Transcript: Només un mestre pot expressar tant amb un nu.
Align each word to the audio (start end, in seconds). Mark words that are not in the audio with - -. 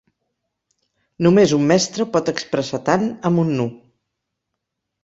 Només 1.27 1.53
un 1.59 1.67
mestre 1.73 2.09
pot 2.17 2.33
expressar 2.35 2.81
tant 2.89 3.07
amb 3.31 3.47
un 3.47 3.57
nu. 3.61 3.71